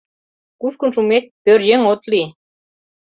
—Кушкын 0.61 0.89
шумек, 0.95 1.25
пӧръеҥ 1.43 1.81
от 1.91 2.01
лий. 2.11 2.27